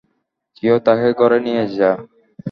কেউ 0.57 0.75
তাকে 0.85 1.09
ঘরে 1.19 1.39
নিয়ে 1.45 1.63
যা। 1.77 1.91